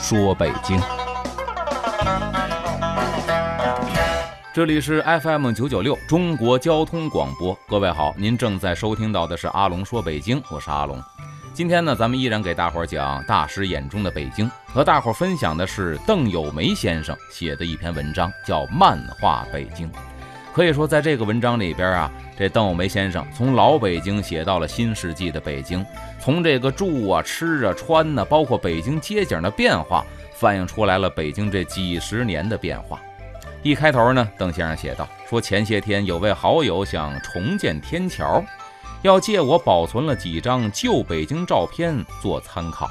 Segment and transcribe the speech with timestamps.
[0.00, 0.80] 说：“北京，
[4.54, 7.56] 这里是 FM 九九六中国交通广播。
[7.68, 10.98] 各位好，您正在收听到的是阿龙说北京，我是阿龙。
[11.52, 19.86] 今天呢，咱们依然给大伙儿讲大师眼中的北京，和大伙儿分享的是邓友梅先生写的一篇文章，叫《漫画北京》。
[20.52, 25.84] 可以说，在这个文章里边啊。”这邓友梅先生从老北京写到了新世纪的北京，
[26.18, 32.98] 从这个住啊、吃啊、穿呢，包括北京街景的变化，反映出来了北京这几十年的变化。
[33.62, 38.42] 一开头呢，邓先生写道：“说前些天有位好友想重建天桥，
[39.02, 42.88] 要借我保存了几张旧北京照片做参考。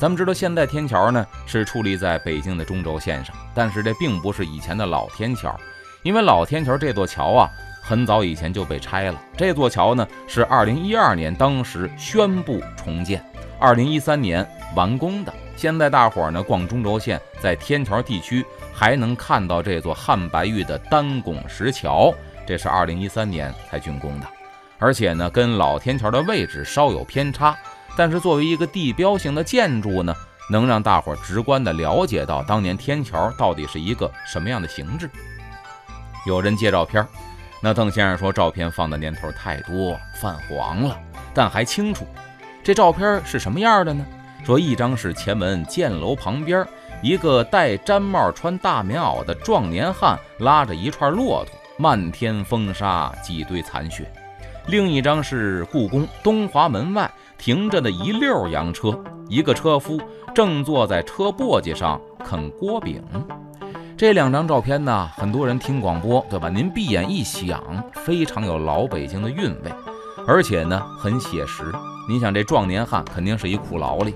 [0.00, 5.56] 咱们知道，现在天桥呢是矗立在北京的中轴线上，但是这并不是以前的老天桥，
[6.02, 7.50] 因为老天桥这座桥啊。”
[7.82, 9.20] 很早以前就被拆了。
[9.36, 13.24] 这座桥呢，是二零一二年当时宣布重建，
[13.58, 15.34] 二零一三年完工的。
[15.56, 22.14] 现在大伙儿呢逛中轴线，在天桥地区还能看到这座汉白玉的单拱石桥，
[22.46, 24.26] 这是二零一三年才竣工的。
[24.78, 27.56] 而且呢，跟老天桥的位置稍有偏差，
[27.96, 30.14] 但是作为一个地标性的建筑呢，
[30.48, 35.10] 能让大伙儿直观的了解到当年天桥到底是一个什么样的形制。
[36.26, 37.06] 有人借照片。
[37.62, 40.98] 那邓先生说，照片放的年头太多，泛黄了，
[41.34, 42.06] 但还清楚。
[42.62, 44.04] 这照片是什么样的呢？
[44.44, 46.66] 说一张是前门箭楼旁边
[47.02, 54.04] 一个戴毡帽、穿大棉袄的壮年汉拉着一串骆驼，漫天风沙，几堆残雪；
[54.66, 60.00] 另一张是故宫东华门外停着的一溜洋车，一个车夫
[60.34, 63.02] 正坐在车簸箕上啃锅饼。
[64.00, 66.48] 这两张照片呢，很多人听广播，对吧？
[66.48, 67.62] 您闭眼一想，
[67.92, 69.70] 非常有老北京的韵味，
[70.26, 71.64] 而且呢，很写实。
[72.08, 74.14] 您想，这壮年汉肯定是一苦劳力，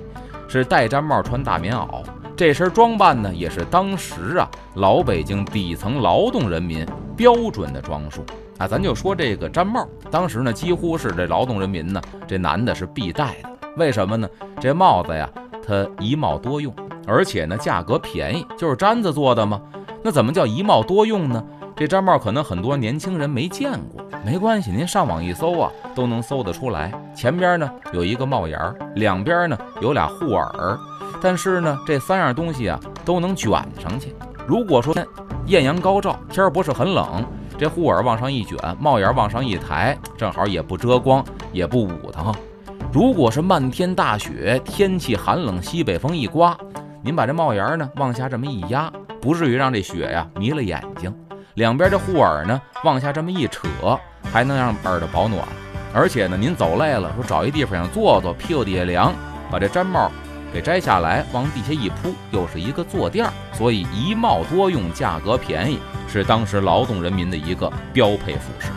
[0.49, 2.03] 是戴毡帽、穿大棉袄，
[2.35, 8.25] 这身装扮呢，也是当时啊老北京底层劳动人民标准的装束
[8.57, 8.67] 啊。
[8.67, 13.51] 咱就说这个毡帽，当时呢，几乎是这劳动人民呢，这男的是必戴的。
[13.77, 14.27] 为什么呢？
[14.59, 15.29] 这帽子呀，
[15.67, 16.75] 它一帽多用。
[17.07, 19.61] 而且呢，价格便宜，就是毡子做的吗？
[20.03, 21.45] 那怎么叫一帽多用呢？
[21.77, 26.93] 这毡帽可能很多年轻人没见过，没关系，您上网一搜啊，都能搜得出来。
[27.17, 30.79] 前边呢有一个帽檐儿，两边呢有俩护耳，
[31.21, 34.15] 但是呢这三样东西啊都能卷上去。
[34.47, 34.95] 如果说
[35.47, 37.25] 艳阳高照，天儿不是很冷，
[37.59, 42.33] 这护耳往上一卷，帽檐往上一抬，正好也不遮光，也不捂腾。
[42.95, 46.57] 如果是漫天大雪，天气寒冷，西北风一刮。
[47.03, 48.89] 您把这帽檐呢往下这么一压，
[49.21, 51.13] 不至于让这雪呀迷了眼睛。
[51.55, 53.67] 两边这护耳呢往下这么一扯，
[54.33, 55.45] 还能让耳朵保暖。
[55.93, 59.13] 而且呢，您走累了，说找一地方想坐坐，屁股底下凉，
[59.51, 60.09] 把这毡帽
[60.53, 63.33] 给摘下来，往地下一铺，又是一个坐垫儿。
[63.55, 68.69] 所以一帽多用，价格便宜，是当时劳动人民的一个标配服饰。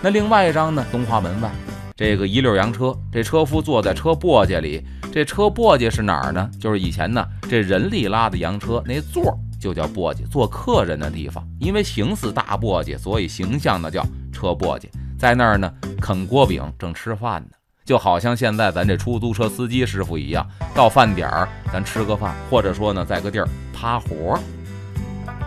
[0.00, 1.50] 那另外一张呢，东华门外
[1.98, 4.86] 这个一溜洋车，这车夫坐在车簸箕里。
[5.12, 6.48] 这车簸箕是哪儿呢？
[6.60, 11.44] 就是以前呢，这人力拉的洋车那座就叫簸箕，坐客人的地方。
[11.58, 14.00] 因为形似大簸箕，所以形象的叫
[14.32, 14.84] 车簸箕。
[15.18, 15.68] 在那儿呢，
[16.00, 24.38] 啃锅饼，正吃饭呢，就好像现在咱这出租车司机师傅一样，到饭点儿咱吃个饭，或者说呢，在个地儿趴活。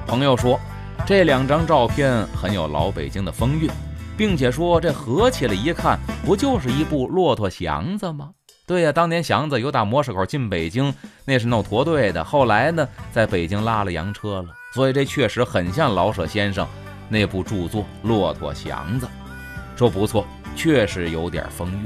[0.06, 0.60] 朋友说，
[1.06, 3.70] 这两张照片很有老北京的风韵，
[4.18, 8.32] 并且说这合起来一看，不就是一部骆驼祥子吗？
[8.68, 10.94] 对呀，当年祥子由打磨石口进北京，
[11.26, 12.24] 那是弄驼队的。
[12.24, 16.66] 后来呢，在北京拉了洋车了，所以这确实很像老舍先生
[17.10, 19.06] 那部著作《骆驼祥子》。
[19.78, 20.26] 说不错，
[20.56, 21.86] 确实有点风韵。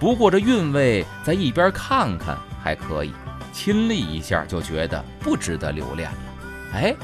[0.00, 3.12] 不过这韵味在一边看看还可以，
[3.52, 6.18] 亲历一下就觉得不值得留恋了。
[6.74, 6.94] 哎，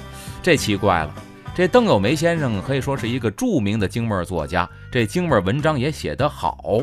[0.42, 1.14] 这奇怪了。
[1.54, 6.80] 这邓友梅先生可以说是一个著名的京味儿作家，这京味儿文章也写得好。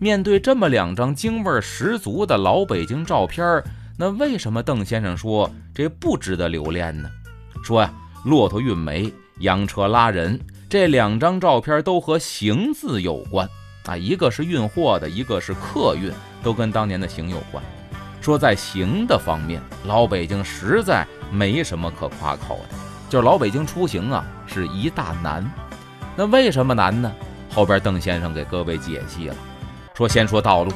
[0.00, 3.62] 面对这么两张京味儿十足的老北京照片，
[3.96, 7.08] 那为什么邓先生说这不值得留恋呢？
[7.62, 7.94] 说呀，
[8.24, 13.48] 骆驼运煤，洋车拉人，这两张照片都和“行”字有关
[13.84, 16.12] 啊，一个是运货的，一个是客运，
[16.42, 17.62] 都跟当年的行有关。
[18.20, 22.76] 说在行的方面，老北京实在没什么可夸口的，
[23.08, 25.44] 就是老北京出行啊是一大难。
[26.16, 27.10] 那为什么难呢？
[27.54, 29.34] 后边邓先生给各位解析了，
[29.94, 30.72] 说先说道路，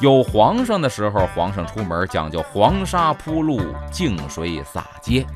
[0.00, 5.26] 有皇上的时候，皇上出门讲究黄沙铺路，净水洒街，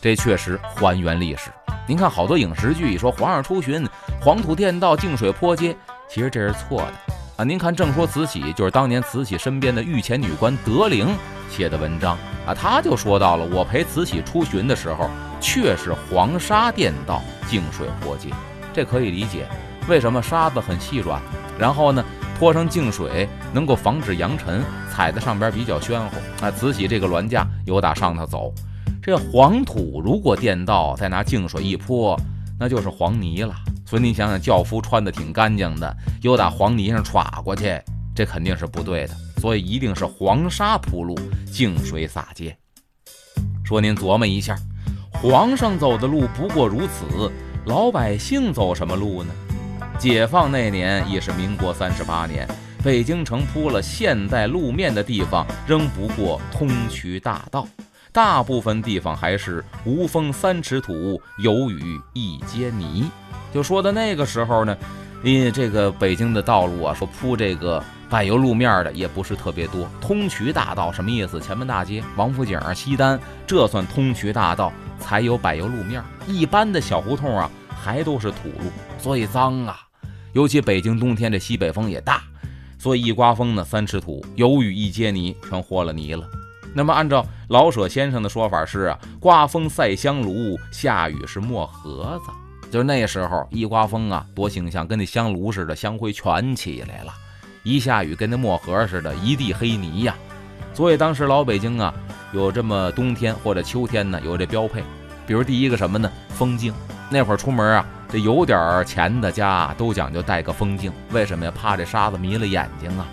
[0.00, 1.50] 这确实还原历史。
[1.88, 3.88] 您看好多影视剧说皇上出巡，
[4.20, 5.74] 黄土垫道，净水坡街，
[6.08, 7.44] 其实这是错的啊。
[7.44, 11.08] 您看正说慈禧，就是当年慈禧身边的御前女官德龄
[11.48, 15.08] 写的文章啊，他就说到了我陪慈禧出巡的时候，
[15.40, 18.30] 却是黄沙垫道，净水坡街，
[18.74, 19.46] 这可以理解。
[19.88, 21.20] 为什么沙子很细软，
[21.58, 22.04] 然后呢，
[22.38, 24.62] 泼上净水能够防止扬尘，
[24.92, 26.44] 踩在上边比较喧乎。
[26.44, 28.52] 啊，慈禧这个銮驾有打上头走，
[29.00, 32.18] 这黄土如果垫道，再拿净水一泼，
[32.58, 33.54] 那就是黄泥了。
[33.84, 37.80] 所以你想想，轿夫穿的挺干净的，又打黄泥上歘过去，
[38.12, 39.14] 这肯定是不对的。
[39.40, 41.16] 所以一定是黄沙铺路，
[41.52, 42.56] 净水洒街。
[43.64, 44.56] 说您琢磨一下，
[45.28, 47.28] 皇上走的路不过如此，
[47.64, 49.34] 老百姓走什么路呢？
[49.98, 52.48] 解放那年已是民国三十八年，
[52.84, 57.66] 北京城铺了现代路面的地方仍不过通衢大道，
[58.12, 63.10] 大部分地方还是无风三尺土，有雨一阶泥。
[63.52, 64.76] 就说的那个时候呢，
[65.24, 69.88] 因为这个北京的道路啊，说铺这个柏油路面的也不是特别多。
[70.00, 71.40] 通衢大道什么意思？
[71.40, 74.72] 前门大街、王府井、西单，这算通衢大道
[75.06, 76.02] 才有柏油路面。
[76.26, 79.78] 一般的小胡同啊，还都是土路，所以脏啊。
[80.32, 82.22] 尤其北京冬天这西北风也大，
[82.78, 86.28] 所以一刮风呢，三尺土；有雨一接泥，全和了泥了。
[86.74, 92.32] 那么按照老舍先生的说法是啊，刮风赛香炉，下雨是墨盒子。
[92.68, 97.12] 就是那时候一刮风啊，多形象，跟那香炉似的，香灰全起来了；
[97.62, 100.14] 一下雨，跟那墨盒似的，一地黑泥呀。
[100.74, 101.94] 所以当时老北京啊，
[102.34, 104.82] 有这么冬天或者秋天呢，有这标配。
[105.26, 106.10] 比如第一个什么呢？
[106.30, 106.72] 风镜。
[107.10, 107.84] 那会儿出门啊。
[108.08, 111.52] 这有点钱的家都讲究戴个风镜，为什么呀？
[111.60, 113.04] 怕这沙子迷了眼睛啊。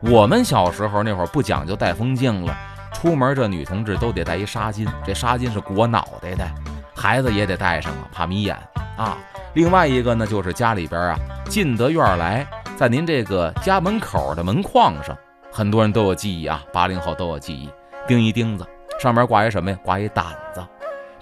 [0.00, 2.54] 我们小时候那会儿不讲究戴风镜了，
[2.92, 6.46] 出门这女同志都得戴一纱巾，这纱巾是裹脑袋的，
[6.94, 8.54] 孩子也得戴上啊，怕迷眼
[8.98, 9.16] 啊。
[9.54, 11.18] 另外一个呢，就是家里边啊，
[11.48, 12.46] 进得院来，
[12.76, 15.16] 在您这个家门口的门框上，
[15.50, 17.70] 很多人都有记忆啊，八零后都有记忆，
[18.06, 18.66] 钉一钉子，
[19.00, 19.78] 上面挂一什么呀？
[19.82, 20.62] 挂一掸子，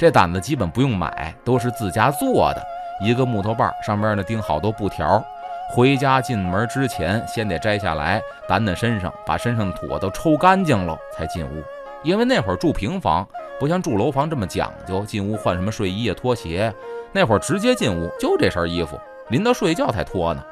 [0.03, 2.63] 这掸子基本不用买，都是自家做的。
[3.01, 5.25] 一个木头棒上面呢钉好多布条，
[5.71, 11.63] 回家进门之前先得摘下来掸掸身上，把身上的土都抽干净了才进屋。
[12.03, 13.25] 因为那会儿住平房，
[13.61, 16.75] 不像住楼房这么讲究，进屋换什么睡衣啊、拖鞋。
[17.13, 20.43] 那会儿直接进屋就这身衣服，临到睡觉才脱呢。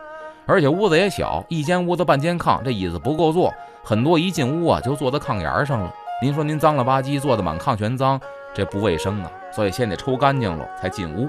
[0.47, 3.53] 而且屋子也小，一间屋子半间炕，这椅子不够坐，
[3.83, 5.93] 很多一进屋啊就坐在炕沿上了。
[6.23, 8.21] 您说您脏了吧唧，坐的满炕全脏，
[8.55, 9.31] 这不卫生啊。
[9.53, 11.29] 所以先得抽干净了才进屋。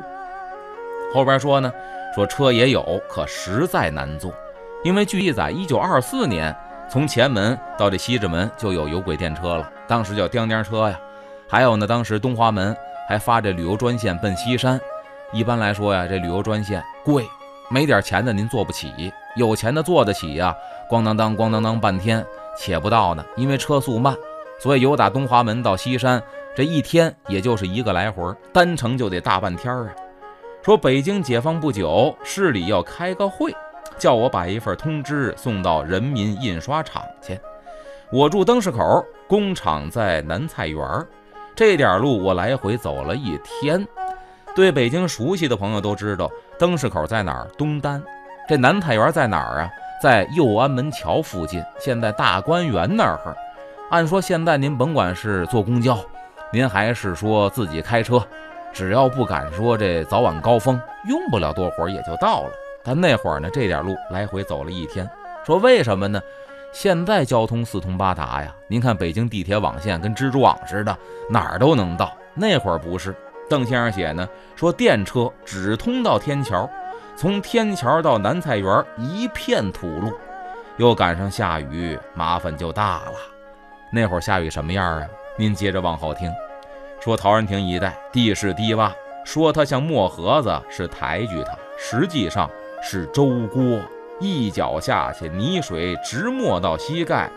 [1.14, 1.72] 后边说呢，
[2.16, 4.32] 说车也有，可实在难坐，
[4.84, 6.56] 因为据记载，一九二四年
[6.90, 11.00] 从前门到这西直门就有有轨电车了，当时叫颠颠车呀。
[11.48, 12.76] 还有呢，当时东华门
[13.10, 14.80] 还发这旅游专线奔西山。
[15.34, 17.26] 一般来说呀，这旅游专线贵，
[17.70, 20.56] 没点钱的您坐不起，有钱的坐得起呀。
[20.90, 22.26] 咣当当，咣当当，半天
[22.58, 24.16] 且不到呢，因为车速慢，
[24.60, 26.22] 所以有打东华门到西山，
[26.54, 29.90] 这一天也就是一个来回，单程就得大半天啊。
[30.62, 33.56] 说北京解放不久，市里要开个会，
[33.98, 37.40] 叫我把一份通知送到人民印刷厂去。
[38.12, 41.08] 我住灯市口，工厂在南菜园儿，
[41.56, 43.88] 这点路我来回走了一天。
[44.54, 47.48] 对北京熟悉的朋友都知道，灯市口在哪儿？
[47.58, 48.04] 东单。
[48.50, 49.70] 这南菜园在哪儿啊？
[50.04, 53.34] 在右安门桥附近，现在大观园那儿。
[53.90, 55.98] 按说现在您甭管是坐公交，
[56.52, 58.22] 您还是说自己开车。
[58.74, 62.52] 只要不敢说这早晚高峰，用不了多会儿也就到了。
[62.84, 65.10] 但那会儿呢，这点路来回走了一天。
[65.46, 66.22] 说为什么呢？
[66.72, 70.98] 现在交通四通八达呀，您看北京地铁网线跟蜘蛛网似的，
[71.30, 72.16] 哪儿都能到。
[72.34, 73.14] 那会儿不是，
[73.50, 76.70] 邓先生写呢，说电车只通到天桥，
[77.18, 80.14] 从天桥到南菜园一片土路，
[80.78, 83.16] 又赶上下雨，麻烦就大了。
[83.92, 85.06] 那会儿下雨什么样啊？
[85.38, 86.32] 您接着往后听。
[87.00, 88.92] 说陶然亭一带地势低洼，
[89.26, 92.50] 说它像墨盒子是抬举它，实际上
[92.84, 93.80] 是周锅。
[94.20, 97.28] 一脚下去，泥水直没到膝盖。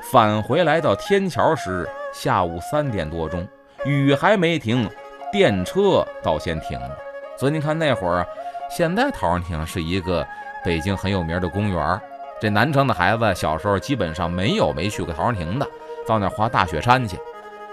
[0.00, 3.44] 返回来到天桥时，下午三点多钟，
[3.84, 4.88] 雨还没停，
[5.32, 6.96] 电车倒先停了。
[7.36, 8.24] 所以您看那会儿，
[8.70, 10.24] 现在陶然亭是一个
[10.64, 12.00] 北京很有名的公园。
[12.40, 15.66] 这南城的孩子小时候基本上没有没去过陶然亭的。
[16.06, 17.18] 到那儿滑大雪山去。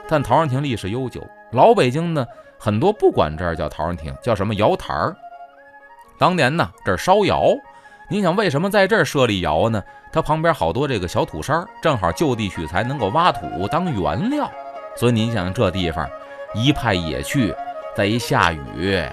[0.08, 2.26] 但陶然亭历史悠久，老北京呢
[2.60, 5.16] 很多不管这儿叫陶然亭，叫什么窑台儿。
[6.18, 7.56] 当年呢这儿烧窑，
[8.10, 9.84] 你想为什么在这儿设立窑呢？
[10.12, 14.50] 它旁边好多这个小土山，正好就地取材，能够挖土当原料。
[14.96, 16.08] 所以您想这地方
[16.54, 17.54] 一派野趣，
[17.94, 19.04] 再一下雨，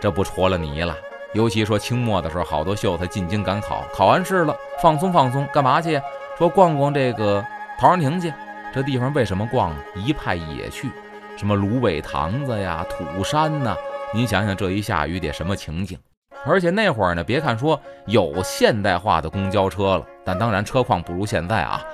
[0.00, 0.96] 这不戳了泥了。
[1.32, 6.00] 尤其说清末的时候，好多秀才进京赶考，考完试了放松放松，干嘛去？
[6.38, 7.44] 说逛逛这个
[7.78, 8.32] 陶然亭去。
[8.74, 9.70] 这地方为什么逛？
[9.94, 10.90] 一派野趣，
[11.36, 13.76] 什么芦苇塘子呀、土山呐，
[14.14, 15.98] 您想想这一下雨得什么情景？
[16.46, 21.84] 而且那会儿呢，别看说有现代化的公交车了，但当然车况不如现在啊。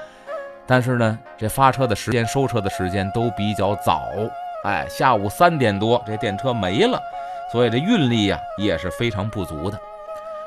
[0.69, 4.05] 但是呢，这发车的时间、收车的时间都比较早，
[4.63, 7.01] 哎，下午三点多这电车没了，
[7.51, 9.77] 所以这运力呀也是非常不足的。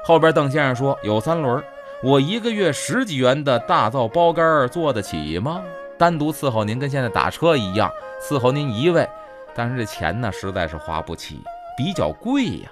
[0.06, 1.62] 后边邓先生说有三轮，
[2.02, 5.62] 我一个月十几元的大灶包干坐得起吗？
[6.02, 7.88] 单独伺候您跟现在打车一样，
[8.20, 9.08] 伺候您一位，
[9.54, 11.40] 但是这钱呢实在是花不起，
[11.78, 12.72] 比较贵呀。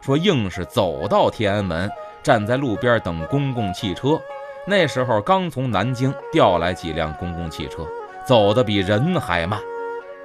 [0.00, 1.90] 说硬是走到天安门，
[2.22, 4.10] 站在路边等公共汽车。
[4.64, 7.84] 那时候刚从南京调来几辆公共汽车，
[8.24, 9.58] 走的比人还慢。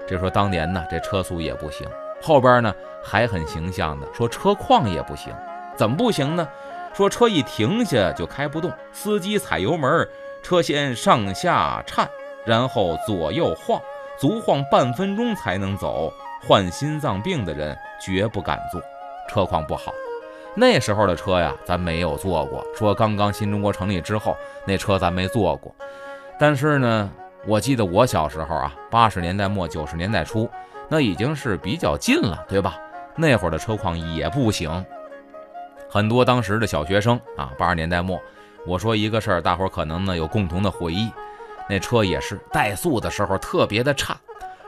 [0.08, 1.88] 这说当年呢，这车速也不行。
[2.22, 2.72] 后边呢
[3.04, 5.34] 还很形象的说车况也不行，
[5.76, 6.48] 怎么不行呢？
[6.94, 10.08] 说车一停下就开不动，司机踩油门，
[10.44, 12.08] 车先上下颤。
[12.46, 13.82] 然后左右晃，
[14.20, 16.12] 足晃半分钟才能走。
[16.46, 18.82] 患心脏病的人绝不敢坐，
[19.30, 19.94] 车况不好。
[20.56, 22.62] 那时候的车呀，咱没有坐过。
[22.76, 24.36] 说刚刚新中国成立之后，
[24.66, 25.74] 那车咱没坐过。
[26.38, 27.10] 但是呢，
[27.48, 30.50] 我记得我小时候啊，八十年代末九十年代初，
[30.90, 32.78] 那已经是比较近了，对吧？
[33.16, 34.86] 那会儿的车况也不行。
[35.90, 38.20] 很多当时的小学生啊，八十年代末，
[38.68, 41.10] 我说一个事儿，大伙儿可能呢有共同的回忆。
[41.70, 44.15] 那车也是怠速的时候特别的颤，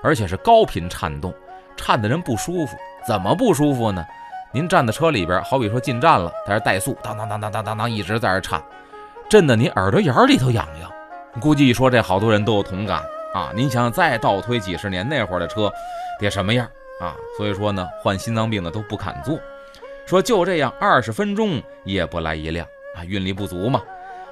[0.01, 1.33] 而且是高频颤动，
[1.75, 2.77] 颤的人不舒服。
[3.07, 4.03] 怎么不舒服呢？
[4.51, 8.63] 您站在车里边，好比说进站了，在这怠速，当当当当当当当，一直在这颤，
[9.29, 10.91] 震得你耳朵眼里头痒痒。
[11.41, 13.51] 估计一说这好多人都有同感啊。
[13.53, 15.69] 您想再倒推几十年那会儿的车
[16.19, 16.65] 得什么样
[17.01, 17.15] 啊？
[17.37, 19.37] 所以说呢，患心脏病的都不敢坐。
[20.05, 23.81] 说就这样，二十分钟也不来一辆啊，运力不足嘛。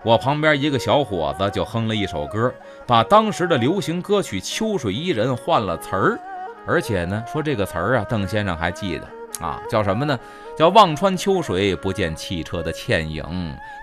[0.04, 2.54] 我旁边一个小伙子就哼了一首歌，
[2.86, 6.20] 把当时的流行歌曲《秋水伊人》换了词儿，
[6.68, 9.08] 而且呢，说这个词儿啊，邓先生还记得
[9.46, 10.20] 啊，叫什么呢？
[10.58, 13.24] 叫望穿秋水不见汽车的倩影，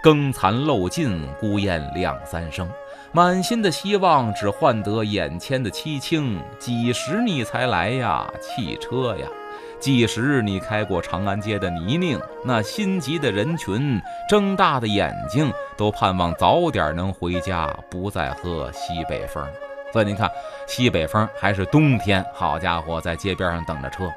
[0.03, 2.69] 更残漏尽孤雁两三声，
[3.13, 9.27] 满心的希望只换得眼前的凄清，几时你才来呀，汽车呀？
[9.81, 12.21] 几时你开过长安街的泥泞？
[12.45, 19.43] 那心急的人群，睁大的眼睛，都盼望早点能回家，不再喝西北风。
[19.91, 20.31] 所以您看，
[20.69, 24.09] 西北风还是冬天，好家伙，在街边上等着车。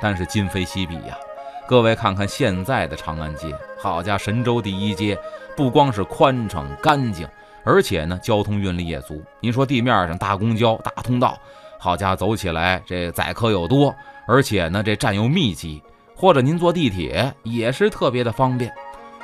[0.00, 1.18] 但是今非昔比呀，
[1.66, 5.18] 各位看看现在的长安街，好家，神州第一街，
[5.56, 7.26] 不光是宽敞干净，
[7.64, 9.20] 而且呢，交通运力也足。
[9.40, 11.36] 您说地面上大公交、大通道，
[11.78, 13.94] 好家伙，走起来这载客又多。
[14.26, 15.82] 而且呢，这站又密集，
[16.14, 18.70] 或者您坐地铁也是特别的方便。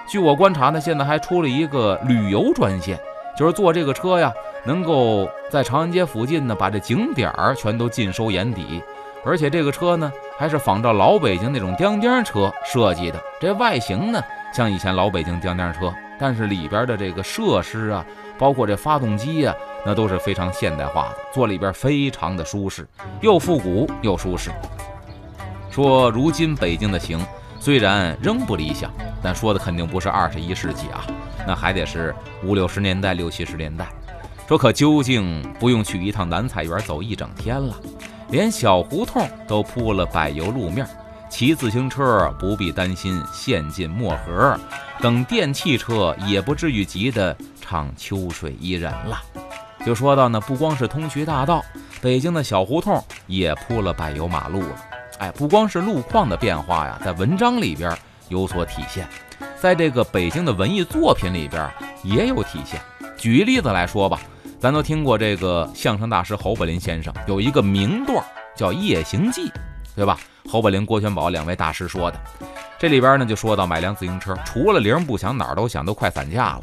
[0.07, 2.99] 据我观察呢，现在还出了一个旅游专线，
[3.37, 4.33] 就是坐这个车呀，
[4.65, 8.83] 能够在长安街附近呢，把这景点儿全都尽收眼底。
[9.27, 18.05] 而且这个车呢，还是仿照老北京那种颠颠车设计的，这外形呢像以前老北京颠颠车，但是里边的这个设施啊，
[18.39, 19.55] 包括这发动机呀，
[19.85, 22.89] 那都是非常现代化的，坐里边非常的舒适，
[23.21, 24.51] 又复古又舒适。
[25.71, 27.19] 说如今北京的行
[27.59, 28.91] 虽然仍不理想，
[29.23, 31.05] 但说的肯定不是二十一世纪啊，
[31.47, 33.89] 那还得是五六十年代、六七十年代。
[34.47, 37.75] 说可究竟不用去一趟南菜园走一整天了，
[38.29, 40.87] 连小胡同都铺了柏油路面，
[41.31, 44.61] 骑自行车不必担心陷进墨盒，
[45.01, 49.23] 等电汽车也不至于急得唱秋水伊人了。
[49.85, 51.63] 就说到呢，不光是通衢大道，
[52.01, 54.77] 北京的小胡同也铺了柏油马路了。
[55.19, 57.97] 哎，不光是路况的变化呀，在文章里边
[58.29, 59.07] 有所体现，
[59.61, 61.71] 在这个北京的文艺作品里边
[62.03, 62.81] 也有体现。
[63.17, 64.21] 举一例子来说吧，
[64.59, 68.25] 咱都听过这个相声大师侯宝林先生有一个名段
[68.57, 69.49] 叫《夜行记》，
[69.95, 70.19] 对吧？
[70.51, 72.21] 侯宝林、郭全宝两位大师说的，
[72.79, 76.61] 这里边呢就说到买辆自行车，除了铃不响，哪儿都响，都快散架了。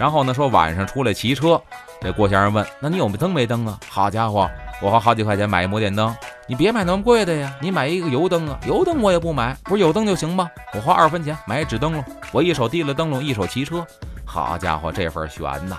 [0.00, 1.60] 然后呢说晚上出来骑车，
[2.00, 6.16] 这郭先生问：“那你有没灯没灯啊？”好家伙，我花好几块钱买一摩电灯。
[6.46, 10.50] 你别买那么贵的呀，你买一个油灯啊，油灯我也不买，不是有灯就行吗？
[10.72, 12.02] 我花二分钱买一纸灯笼，
[12.32, 13.86] 我一手提了灯笼，一手骑车，
[14.24, 15.76] 好家伙，这份悬呐！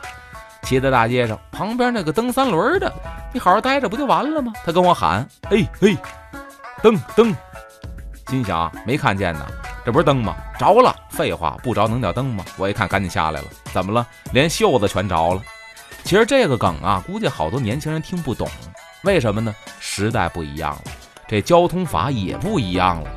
[0.61, 2.93] 骑在大街上，旁边那个蹬三轮的，
[3.33, 4.53] 你好好待着不就完了吗？
[4.63, 5.97] 他跟我喊：“哎嘿，
[6.83, 7.35] 蹬蹬！”
[8.29, 9.45] 心想没看见呢，
[9.83, 10.35] 这不是灯吗？
[10.59, 10.95] 着了！
[11.09, 12.45] 废话，不着能叫灯吗？
[12.57, 13.47] 我一看，赶紧下来了。
[13.73, 14.05] 怎么了？
[14.31, 15.41] 连袖子全着了。
[16.03, 18.47] 其实这个梗啊，估计好多年轻人听不懂。
[19.03, 19.53] 为什么呢？
[19.79, 20.81] 时代不一样了，
[21.27, 23.09] 这交通法也不一样了。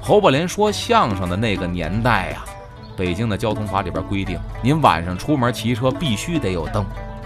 [0.00, 2.44] 侯宝林说相声的那个年代呀，
[2.96, 6.84] 北京的交通法里边规定，您晚上出门骑车必须得有灯。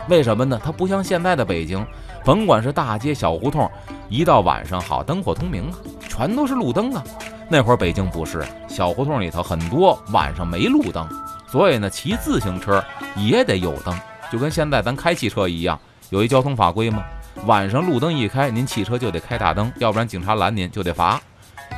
[0.09, 0.59] 为什么呢？
[0.62, 1.87] 它不像现在的北京，
[2.25, 3.71] 甭管是大街小胡同，
[4.09, 7.05] 一到晚上好灯火通明啊，全都是路灯啊。
[7.49, 11.09] 那会儿北京不是，小胡同里头很多晚上没路灯，
[11.47, 12.85] 所以呢，骑自行车
[13.17, 13.97] 也得有灯，
[14.33, 15.79] 就跟现在咱开汽车一样，
[16.11, 17.05] 有一交通法规吗？
[17.45, 21.21] 晚上路灯一开，您汽车就得开大灯，要不然警察拦您就得罚。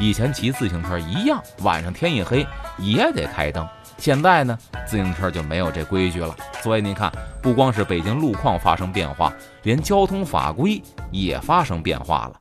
[0.00, 2.46] 以前骑自行车一样，晚上天一黑
[2.78, 3.66] 也得开灯。
[3.98, 4.56] 现在呢，
[4.86, 6.34] 自行车就没有这规矩了。
[6.62, 9.32] 所以您看，不光是北京路况发生变化，
[9.64, 12.40] 连交通法规也发生变化了。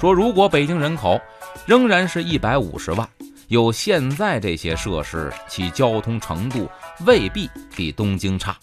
[0.00, 1.20] 说如果北京人口
[1.66, 3.08] 仍然是一百五十万，
[3.48, 6.68] 有现在这些设施，其交通程度
[7.06, 8.56] 未必比东京差。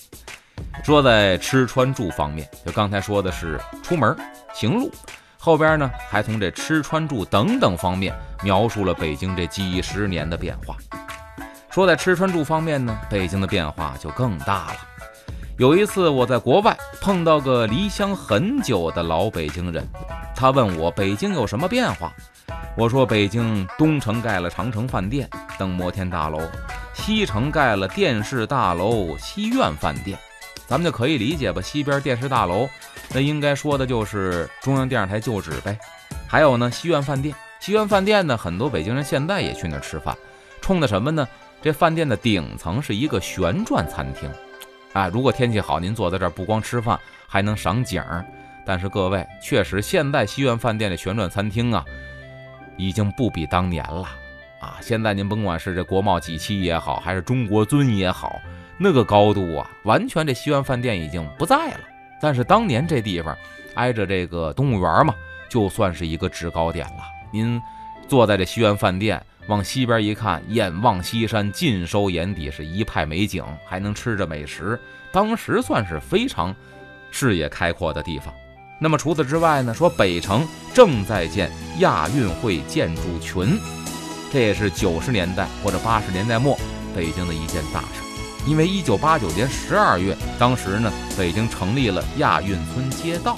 [0.84, 4.16] 说在吃穿住方面，就刚才说的是出门
[4.54, 4.92] 行路，
[5.38, 8.14] 后边呢还从这吃穿住等等方面
[8.44, 10.76] 描述了北京这几十年的变化。
[11.70, 14.78] 说在吃穿住方面呢，北京的变化就更大了。
[15.58, 19.88] 有一次我在国外碰到个离乡很久的老北京人，
[20.36, 22.14] 他问我北京有什么变化，
[22.78, 25.28] 我说北京东城盖了长城饭店、
[25.58, 26.40] 等摩天大楼，
[26.94, 30.18] 西城盖了电视大楼、西苑饭店。
[30.68, 32.70] 咱们就可以理解吧，西边电视大楼，
[33.14, 35.78] 那应该说的就是中央电视台旧址呗。
[36.28, 40.16] 还有呢，西苑饭店，西苑饭店呢，很多北京人现在也去那儿吃饭，
[40.62, 41.28] 冲的什么呢？
[41.62, 44.30] 这饭店的顶层是一个旋转餐厅，
[44.94, 48.24] 啊，如果天气好，您坐在这儿不光吃饭，还能赏景儿。
[48.66, 51.84] 但是各位，确实现在西苑饭店的旋转餐厅啊，
[52.78, 54.08] 已经不比当年了
[54.62, 54.78] 啊。
[54.82, 58.40] 现在您甭管是这国贸几期也好，还是中国尊也好。
[58.78, 61.80] 那个高度啊，完全这西苑饭店已经不在了。
[62.22, 63.36] 但是当年这地方
[63.76, 65.14] 挨着这个动物园嘛，
[65.50, 67.04] 就算是一个制高点了。
[67.32, 67.62] 您
[68.08, 74.80] 坐在这西苑饭店，往西边一看，眼望西山，尽收眼底，是一派美景，还能吃着美食，
[75.12, 76.56] 当时算是非常
[77.10, 78.34] 视野开阔的地方。
[78.80, 83.60] 那么除此之外呢，说北城正在建亚运会建筑群，
[84.32, 86.58] 这也是九十年代或者八十年代末
[86.96, 88.04] 北京的一件大事。
[88.46, 93.36] 因为一九八九年十二月，当时呢，北京成立了亚运村街道，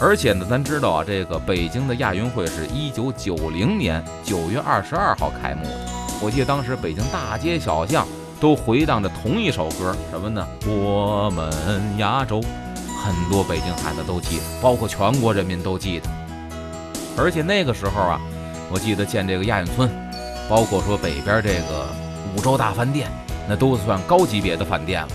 [0.00, 5.86] 而且呢，咱知道啊，这个北京的亚运会是一九九零年九月二十二号开幕的。
[6.22, 8.06] 我记得当时北京大街小巷
[8.40, 10.46] 都回荡着同一首歌，什么呢？
[10.66, 12.40] 我们亚洲，
[13.02, 16.08] 很多北京孩子都记得，包括全国人民都记得。
[17.16, 18.20] 而且那个时候啊，
[18.70, 19.90] 我记得建这个亚运村，
[20.48, 21.88] 包括说北边这个
[22.36, 23.10] 五洲大饭店。
[23.48, 25.08] 那都算高级别的饭店了。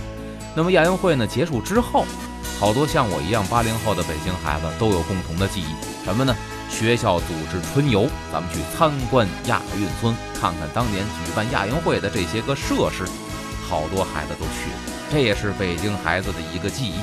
[0.54, 2.04] 那么亚运会呢结束之后，
[2.60, 6.36] 好多像我一样八零后的北京孩子都有共同的记忆，什么呢？
[6.70, 13.06] 学校组织春游，咱们去参观亚运村，看看当年举办亚运会的这些个设施，
[13.70, 14.78] 好多孩子都去了，
[15.10, 16.96] 这也是北京孩子的一个记忆。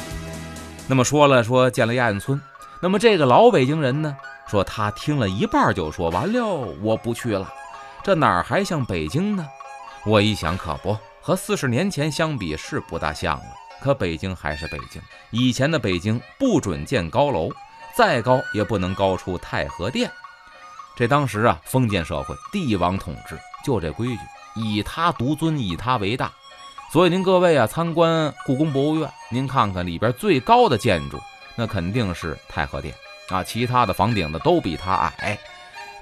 [0.92, 2.38] 那么说了说建了亚运村，
[2.78, 4.14] 那么这个老北京人呢，
[4.46, 6.44] 说他听了一半就说完了，
[6.82, 7.50] 我不去了，
[8.02, 9.48] 这哪儿还像北京呢？
[10.04, 10.94] 我一想，可不。
[11.22, 13.44] 和四十年前相比是不大像了，
[13.80, 15.00] 可北京还是北京。
[15.30, 17.48] 以前的北京不准建高楼，
[17.96, 20.10] 再高也不能高出太和殿。
[20.94, 24.20] 这当时啊，封建社会，帝王统治，就这规矩，
[24.56, 26.30] 以他独尊，以他为大。
[26.92, 31.18] 所以您各位啊，参观故宫博物院，您看看里边最高的建筑，
[31.56, 32.94] 那肯定是太和殿
[33.30, 35.38] 啊，其他的房顶子都比它矮。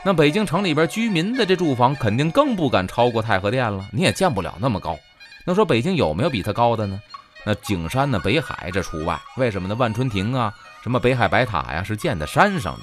[0.04, 4.98] 那北京城里边居民的这住房，肯定更不敢超过太和殿了，你也建不了那么高。
[5.44, 7.00] 那说北京有没有比它高的呢？
[7.44, 8.18] 那景山呢？
[8.18, 9.16] 北海这除外。
[9.36, 9.76] 为什么呢？
[9.76, 12.82] 万春亭啊，什么北海白塔呀，是建在山上的。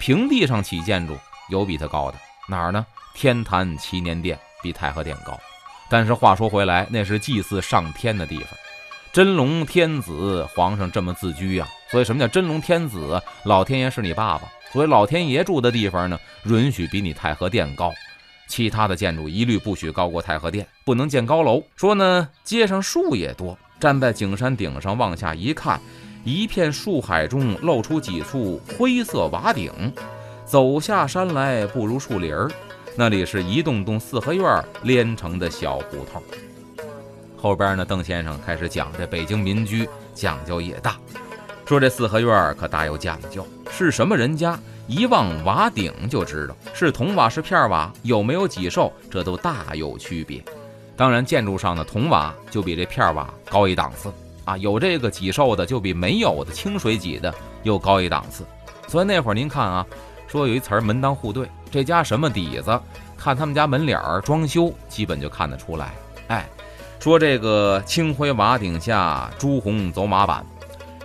[0.00, 1.18] 平地上起建筑
[1.50, 2.16] 有比它高的
[2.48, 2.86] 哪儿呢？
[3.12, 5.38] 天坛祈年殿比太和殿高。
[5.92, 8.46] 但是话说回来，那是祭祀上天的地方，
[9.12, 11.68] 真龙天子，皇上这么自居呀。
[11.90, 13.20] 所以什么叫真龙天子？
[13.44, 14.50] 老天爷是你爸爸。
[14.72, 17.92] 所以老天爷住的地方呢，允许比你太和殿高。
[18.48, 21.62] 其他的建筑一律不许高过太和殿，不能建高楼。
[21.76, 25.78] 说呢，街上树也多，站在景山顶上往下一看，
[26.24, 29.70] 一片树海中露出几簇灰色瓦顶。
[30.46, 32.50] 走下山来不如树林儿，
[32.94, 36.22] 那里是一栋栋四合院连成的小胡同。
[37.36, 40.96] 后边呢，邓先生开始讲这北京民居讲究也大。
[41.64, 44.58] 说这四合院可大有讲究，是什么人家？
[44.88, 50.42] 一望瓦顶就知道是铜瓦是片瓦，有没有几兽，这都大有区别。
[50.94, 54.12] 当然，建筑上的铜瓦就比这片瓦高一档次
[54.44, 58.44] 啊，有这个几兽的就比没有的清水几的又高一档次。
[58.86, 59.86] 所以那会儿您看啊，
[60.26, 62.78] 说有一词儿门当户对，这家什么底子？
[63.16, 65.94] 看他们家门脸儿装修，基本就看得出来。
[66.28, 66.46] 哎，
[67.00, 70.44] 说这个青灰瓦顶下朱红走马板。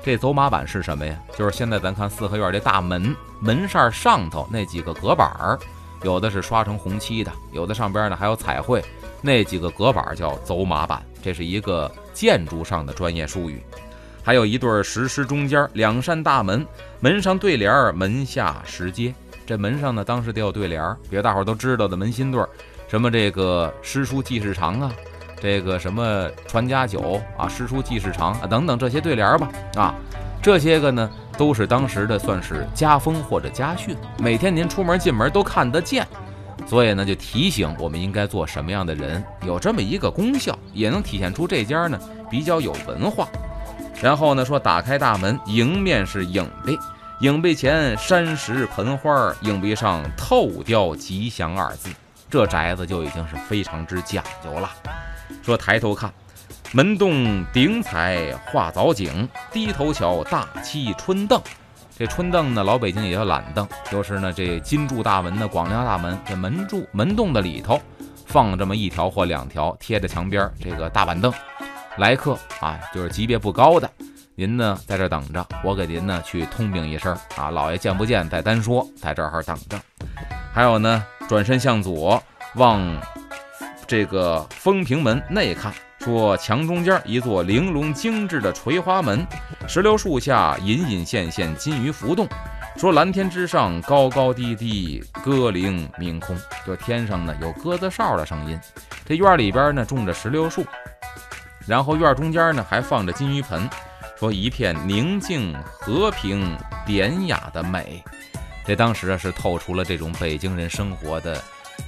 [0.04, 1.18] 这走马板是什么呀？
[1.38, 5.58] 就是现在咱看四合院这大门门扇上头那几个隔板儿，
[6.04, 8.84] 有的是刷成红漆的，有的上边呢还有彩绘，
[9.22, 13.64] 那几个隔板叫走马板，这是一个建筑上的专业术语。
[14.24, 16.66] 还有一对石狮中间两扇大门，
[17.00, 19.14] 门上对联儿，门下石阶。
[19.48, 22.50] 这门上呢，当时得有对联儿，比如大伙儿都知道的门心对儿，
[22.90, 24.92] 什么这个诗书记事长啊。
[25.40, 29.94] 这个什么传家久啊，诗书记事长啊，等等这些对联儿吧，啊，
[30.42, 36.08] 这些个呢都是当时的算是家风或者家训，每天您出门进门都看得见，
[36.66, 42.00] 所以呢就提醒我们应该做什么样的人，有这么一个功效，也能体现出这家呢
[42.32, 43.28] 比较有文化。
[44.02, 46.76] 然后呢说打开大门，迎面是影壁，
[47.22, 51.90] 影壁前山石盆花，影壁上透雕吉祥二字，
[52.30, 54.70] 这宅子就已经是非常之讲究了。
[55.42, 56.14] 说抬头看，
[56.74, 61.42] 门洞顶彩画藻井，低头瞧大漆春凳。
[61.98, 67.82] 这春凳呢，老北京也叫懒凳，就是呢这金柱大门的广亮大门，这门柱门洞的里头
[68.28, 71.34] 放这么一条或两条贴着墙边这个大板凳。
[71.98, 73.90] 来客啊，就是级别不高的，
[74.40, 79.76] 您呢在这等着，我给您呢去通禀一声啊，老爷见不见再单说，在这儿等着。
[80.54, 82.22] 还有呢，转身向左
[82.54, 82.80] 往。
[83.88, 89.26] 这个风平门内看，说墙中间一座玲珑精致的垂花门，
[89.68, 92.28] 石榴树下隐隐现现金鱼浮动。
[92.76, 98.60] 说蓝天之上高高低低歌铃鸣空，就天上呢有鸽子哨的声音。
[99.04, 100.64] 这院里边呢种着石榴树，
[101.66, 103.68] 然后院中间呢还放着金鱼盆，
[104.20, 108.04] 说一片宁静和平典雅的美。
[108.66, 111.42] 这当时啊是透出了这种北京人生活的。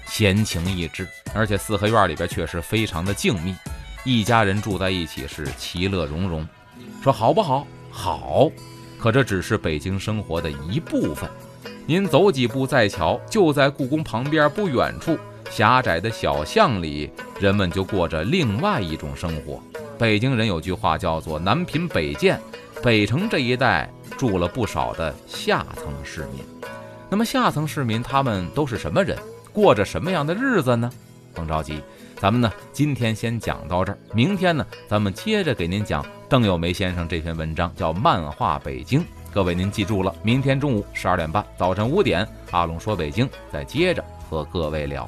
[0.05, 3.55] 闲情逸致，而且四合院里边确实非常的静谧，
[4.03, 6.47] 一家人住在一起是其乐融融。
[7.01, 7.65] 说好不好？
[7.89, 8.49] 好，
[8.99, 11.29] 可这只是北京生活的一部分。
[11.87, 15.17] 您走几步再瞧，就在故宫旁边不远处
[15.49, 19.61] 狭窄的小巷里，人们就过着另外一种生活。
[19.99, 22.39] 北京人有句话叫做“南贫北贱”，
[22.81, 26.41] 北城这一带住了不少的下层市民。
[27.09, 29.17] 那么下层市民他们都是什么人？
[29.51, 30.89] 过着什么样的日子呢？
[31.33, 31.83] 甭着急，
[32.15, 39.01] 咱们呢今天先讲到这儿，明天呢咱们接着给您讲邓友梅先生这篇文章，叫《漫画北京》。
[39.33, 45.05] 各位您记住了，明天中午十二点半，早晨五点，阿龙说北京，再接着和各位聊。